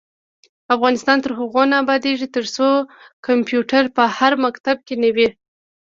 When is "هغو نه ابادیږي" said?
1.39-2.27